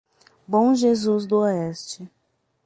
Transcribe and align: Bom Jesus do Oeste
Bom 0.47 0.73
Jesus 0.73 1.27
do 1.27 1.37
Oeste 1.41 2.09